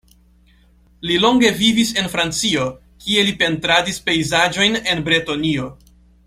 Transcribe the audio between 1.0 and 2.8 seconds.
Li longe vivis en Francio,